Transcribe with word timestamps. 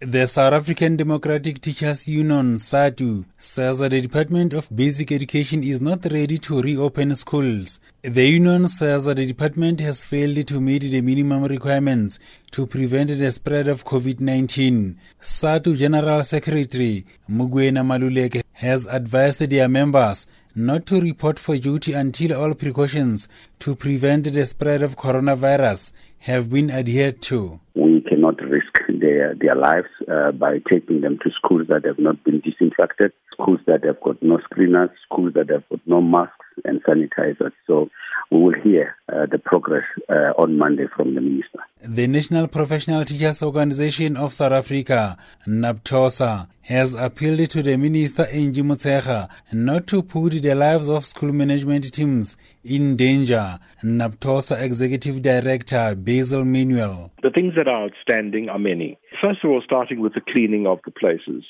The 0.00 0.28
South 0.28 0.52
African 0.52 0.96
Democratic 0.96 1.60
Teachers 1.60 2.06
Union, 2.06 2.54
SADTU, 2.58 3.24
says 3.36 3.80
that 3.80 3.90
the 3.90 4.00
Department 4.00 4.52
of 4.52 4.68
Basic 4.72 5.10
Education 5.10 5.64
is 5.64 5.80
not 5.80 6.04
ready 6.12 6.38
to 6.38 6.62
reopen 6.62 7.16
schools. 7.16 7.80
The 8.02 8.24
union 8.24 8.68
says 8.68 9.06
that 9.06 9.16
the 9.16 9.26
department 9.26 9.80
has 9.80 10.04
failed 10.04 10.46
to 10.46 10.60
meet 10.60 10.82
the 10.82 11.00
minimum 11.00 11.42
requirements 11.46 12.20
to 12.52 12.64
prevent 12.64 13.10
the 13.10 13.32
spread 13.32 13.66
of 13.66 13.82
COVID-19. 13.82 14.94
SADTU 15.20 15.76
General 15.76 16.22
Secretary 16.22 17.04
Mugwena 17.28 17.82
Maluleke 17.84 18.44
has 18.52 18.86
advised 18.86 19.40
their 19.40 19.68
members 19.68 20.28
not 20.54 20.86
to 20.86 21.00
report 21.00 21.40
for 21.40 21.56
duty 21.56 21.94
until 21.94 22.40
all 22.40 22.54
precautions 22.54 23.26
to 23.58 23.74
prevent 23.74 24.32
the 24.32 24.46
spread 24.46 24.80
of 24.80 24.96
coronavirus 24.96 25.90
have 26.20 26.50
been 26.50 26.70
adhered 26.70 27.20
to. 27.22 27.58
We 27.74 28.00
cannot 28.28 28.50
risk 28.50 28.78
their, 29.00 29.34
their 29.34 29.54
lives 29.54 29.88
uh, 30.10 30.32
by 30.32 30.58
taking 30.70 31.00
them 31.00 31.18
to 31.22 31.30
schools 31.30 31.66
that 31.68 31.84
have 31.84 31.98
not 31.98 32.22
been 32.24 32.40
disinfected, 32.40 33.12
schools 33.32 33.60
that 33.66 33.84
have 33.84 34.00
got 34.00 34.22
no 34.22 34.38
screeners, 34.38 34.90
schools 35.04 35.32
that 35.34 35.50
have 35.50 35.68
got 35.68 35.80
no 35.86 36.00
masks 36.00 36.34
and 36.64 36.82
sanitizers. 36.84 37.52
So 37.66 37.90
we 38.30 38.38
will 38.38 38.54
hear 38.62 38.96
uh, 39.12 39.26
the 39.30 39.38
progress 39.38 39.84
uh, 40.08 40.32
on 40.36 40.58
Monday 40.58 40.86
from 40.94 41.14
the 41.14 41.20
minister. 41.20 41.60
The 41.82 42.06
National 42.06 42.48
Professional 42.48 43.04
Teachers 43.04 43.42
Organization 43.42 44.16
of 44.16 44.32
South 44.32 44.52
Africa, 44.52 45.16
NAPTOSA, 45.46 46.48
has 46.62 46.94
appealed 46.94 47.48
to 47.48 47.62
the 47.62 47.76
Minister 47.76 48.26
Angie 48.26 48.62
Motshekga 48.62 49.30
not 49.52 49.86
to 49.86 50.02
put 50.02 50.32
the 50.42 50.54
lives 50.54 50.88
of 50.88 51.06
school 51.06 51.32
management 51.32 51.90
teams 51.92 52.36
in 52.62 52.96
danger. 52.96 53.58
NAPTOSA 53.82 54.60
Executive 54.60 55.22
Director 55.22 55.94
Basil 55.94 56.44
Manuel. 56.44 57.10
The 57.22 57.30
things 57.30 57.54
that 57.56 57.68
are 57.68 57.84
outstanding 57.84 58.17
are 58.50 58.58
many. 58.58 58.98
First 59.22 59.44
of 59.44 59.50
all, 59.50 59.62
starting 59.64 60.00
with 60.00 60.14
the 60.14 60.20
cleaning 60.20 60.66
of 60.66 60.80
the 60.84 60.90
places 60.90 61.44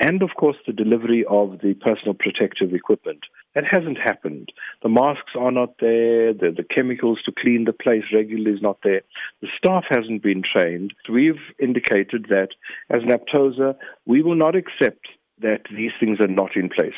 and 0.00 0.22
of 0.22 0.30
course 0.36 0.56
the 0.66 0.72
delivery 0.72 1.24
of 1.28 1.60
the 1.62 1.74
personal 1.74 2.14
protective 2.14 2.74
equipment. 2.74 3.20
That 3.54 3.64
hasn't 3.64 3.98
happened. 3.98 4.50
The 4.82 4.88
masks 4.88 5.32
are 5.38 5.52
not 5.52 5.78
there, 5.78 6.32
the, 6.32 6.52
the 6.56 6.64
chemicals 6.64 7.20
to 7.24 7.32
clean 7.32 7.64
the 7.64 7.72
place 7.72 8.04
regularly 8.12 8.56
is 8.56 8.62
not 8.62 8.78
there, 8.82 9.02
the 9.40 9.48
staff 9.56 9.84
hasn't 9.88 10.22
been 10.22 10.42
trained. 10.42 10.92
We've 11.08 11.40
indicated 11.60 12.26
that 12.30 12.48
as 12.90 13.02
NAPTOSA, 13.02 13.76
we 14.06 14.22
will 14.22 14.34
not 14.34 14.56
accept 14.56 15.06
that 15.40 15.62
these 15.74 15.90
things 15.98 16.20
are 16.20 16.28
not 16.28 16.56
in 16.56 16.68
place. 16.68 16.94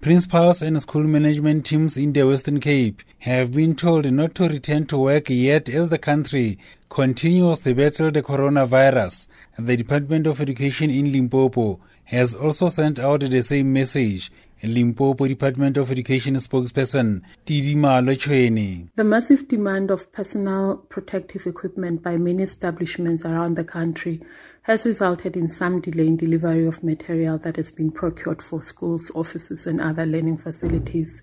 Principals 0.00 0.60
and 0.60 0.80
school 0.82 1.04
management 1.04 1.64
teams 1.64 1.96
in 1.96 2.12
the 2.12 2.26
Western 2.26 2.60
Cape 2.60 3.02
have 3.20 3.54
been 3.54 3.76
told 3.76 4.10
not 4.12 4.34
to 4.34 4.48
return 4.48 4.86
to 4.86 4.98
work 4.98 5.30
yet 5.30 5.68
as 5.68 5.88
the 5.88 5.98
country 5.98 6.58
continues 6.88 7.60
to 7.60 7.74
battle 7.74 8.10
the 8.10 8.22
coronavirus. 8.22 9.28
The 9.58 9.76
Department 9.76 10.26
of 10.26 10.40
Education 10.40 10.90
in 10.90 11.12
Limpopo 11.12 11.80
has 12.04 12.34
also 12.34 12.68
sent 12.68 12.98
out 12.98 13.20
the 13.20 13.42
same 13.42 13.72
message. 13.72 14.30
Limpopo 14.62 15.28
Department 15.28 15.76
of 15.76 15.90
Education 15.90 16.34
spokesperson 16.36 17.22
Tidima 17.44 18.02
Lochweni. 18.02 18.88
The 18.96 19.04
massive 19.04 19.48
demand 19.48 19.90
of 19.90 20.10
personal 20.12 20.78
protective 20.88 21.46
equipment 21.46 22.02
by 22.02 22.16
many 22.16 22.42
establishments 22.42 23.24
around 23.24 23.56
the 23.56 23.64
country 23.64 24.20
has 24.62 24.86
resulted 24.86 25.36
in 25.36 25.48
some 25.48 25.80
delay 25.80 26.06
in 26.06 26.16
delivery 26.16 26.66
of 26.66 26.82
material 26.82 27.38
that 27.38 27.56
has 27.56 27.70
been 27.70 27.90
procured 27.90 28.42
for 28.42 28.62
schools, 28.62 29.10
offices, 29.14 29.66
and 29.66 29.80
other 29.80 30.06
learning 30.06 30.38
facilities. 30.38 31.22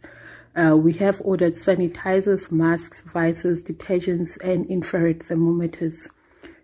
Uh, 0.55 0.77
we 0.77 0.93
have 0.93 1.19
ordered 1.25 1.53
sanitizers, 1.53 2.51
masks, 2.51 3.01
visors, 3.01 3.63
detergents, 3.63 4.41
and 4.43 4.67
infrared 4.67 5.23
thermometers. 5.23 6.09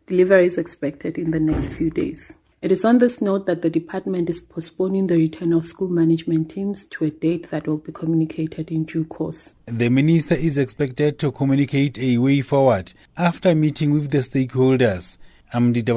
Delivery 0.06 0.46
is 0.46 0.58
expected 0.58 1.18
in 1.18 1.32
the 1.32 1.40
next 1.40 1.70
few 1.70 1.90
days. 1.90 2.36
It 2.62 2.74
is 2.74 2.84
on 2.84 2.98
this 2.98 3.22
note 3.22 3.46
that 3.46 3.62
the 3.62 3.70
department 3.70 4.30
is 4.30 4.42
postponing 4.42 5.08
the 5.08 5.16
return 5.16 5.54
of 5.54 5.64
school 5.64 5.88
management 5.88 6.52
teams 6.52 6.86
to 6.88 7.06
a 7.06 7.10
date 7.10 7.52
that 7.52 7.66
will 7.66 7.78
be 7.78 7.94
communicated 7.94 8.70
in 8.70 8.84
due 8.84 9.06
course. 9.06 9.56
The 9.66 9.88
minister 9.88 10.36
is 10.36 10.58
expected 10.58 11.18
to 11.20 11.32
communicate 11.32 11.98
a 11.98 12.18
way 12.18 12.42
forward 12.42 12.92
after 13.16 13.56
meeting 13.56 13.92
with 13.92 14.12
the 14.12 14.18
stakeholders. 14.18 15.18
I'm 15.54 15.72
Dita 15.72 15.94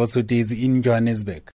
in 0.54 0.82
Johannesburg. 0.82 1.52